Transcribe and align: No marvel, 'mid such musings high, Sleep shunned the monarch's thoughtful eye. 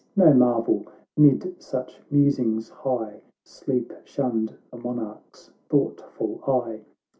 No 0.15 0.33
marvel, 0.33 0.87
'mid 1.15 1.61
such 1.61 2.01
musings 2.09 2.69
high, 2.71 3.21
Sleep 3.45 3.93
shunned 4.03 4.57
the 4.71 4.77
monarch's 4.77 5.51
thoughtful 5.69 6.41
eye. 6.47 6.81